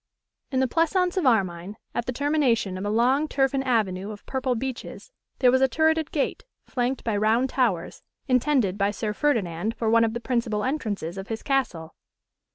In 0.49 0.61
the 0.61 0.67
pleasaunce 0.67 1.15
of 1.15 1.27
Armine, 1.27 1.75
at 1.93 2.07
the 2.07 2.11
termination 2.11 2.75
of 2.75 2.83
a 2.83 2.89
long 2.89 3.27
turfen 3.27 3.61
avenue 3.63 4.09
of 4.09 4.25
purple 4.25 4.55
beeches, 4.55 5.11
there 5.37 5.51
was 5.51 5.61
a 5.61 5.67
turreted 5.67 6.09
gate, 6.09 6.43
flanked 6.65 7.03
by 7.03 7.15
round 7.15 7.51
towers, 7.51 8.01
intended 8.27 8.79
by 8.79 8.89
Sir 8.89 9.13
Ferdinand 9.13 9.75
for 9.75 9.91
one 9.91 10.03
of 10.03 10.15
the 10.15 10.19
principal 10.19 10.63
entrances 10.63 11.19
of 11.19 11.27
his 11.27 11.43
castle. 11.43 11.93